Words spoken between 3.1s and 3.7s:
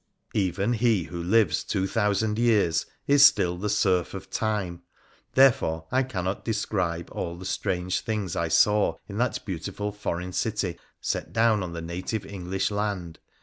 still the